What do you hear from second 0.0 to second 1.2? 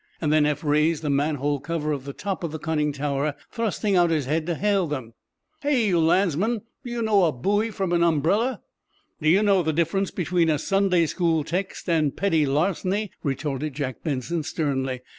Then Eph raised the